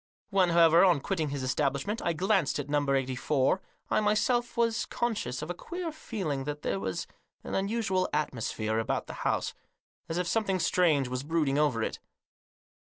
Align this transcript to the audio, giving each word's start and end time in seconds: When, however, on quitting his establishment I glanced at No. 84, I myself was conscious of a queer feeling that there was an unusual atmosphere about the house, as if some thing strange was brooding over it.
When, 0.31 0.49
however, 0.49 0.83
on 0.83 0.99
quitting 0.99 1.29
his 1.29 1.43
establishment 1.43 2.01
I 2.03 2.13
glanced 2.13 2.57
at 2.57 2.67
No. 2.67 2.91
84, 2.91 3.61
I 3.91 3.99
myself 4.01 4.57
was 4.57 4.87
conscious 4.87 5.43
of 5.43 5.51
a 5.51 5.53
queer 5.53 5.91
feeling 5.91 6.45
that 6.45 6.63
there 6.63 6.79
was 6.79 7.05
an 7.43 7.53
unusual 7.53 8.09
atmosphere 8.11 8.79
about 8.79 9.05
the 9.05 9.13
house, 9.21 9.53
as 10.09 10.17
if 10.17 10.25
some 10.25 10.43
thing 10.45 10.57
strange 10.57 11.07
was 11.07 11.21
brooding 11.21 11.59
over 11.59 11.83
it. 11.83 11.99